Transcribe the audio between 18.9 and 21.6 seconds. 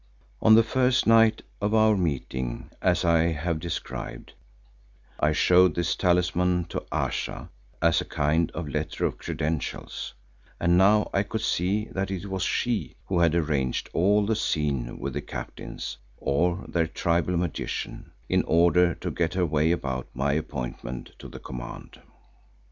to get her way about my appointment to the